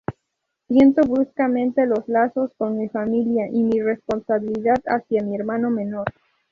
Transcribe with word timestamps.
Siento 0.67 1.03
bruscamente 1.03 1.85
los 1.85 2.07
lazos 2.07 2.49
con 2.57 2.75
mi 2.79 2.89
familia 2.89 3.47
y 3.47 3.61
mi 3.61 3.79
responsabilidad 3.81 4.81
hacia 4.87 5.21
mi 5.21 5.35
hermano 5.35 5.69
menor. 5.69 6.05